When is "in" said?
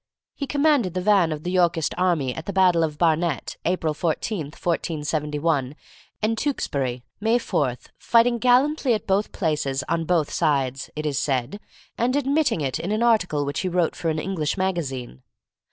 12.79-12.91